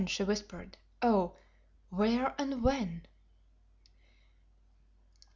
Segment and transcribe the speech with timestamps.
[0.07, 0.79] she whispered.
[1.03, 1.35] "Oh!
[1.91, 3.05] where and when?"